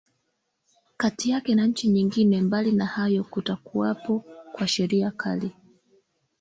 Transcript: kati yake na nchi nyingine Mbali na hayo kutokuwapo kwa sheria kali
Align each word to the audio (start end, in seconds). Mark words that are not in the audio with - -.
kati 0.97 1.29
yake 1.29 1.55
na 1.55 1.67
nchi 1.67 1.87
nyingine 1.89 2.41
Mbali 2.41 2.71
na 2.71 2.85
hayo 2.85 3.23
kutokuwapo 3.23 4.19
kwa 4.51 4.67
sheria 4.67 5.11
kali 5.11 5.51